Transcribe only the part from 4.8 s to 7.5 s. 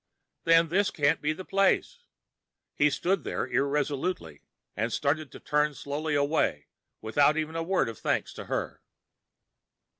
started to turn slowly away without